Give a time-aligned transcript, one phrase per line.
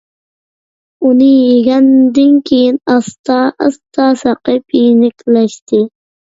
[1.09, 5.87] ئۇنى يېگەندىن كېيىن ئاستا- ئاستا ساقىيىپ يېنىكلەشتى.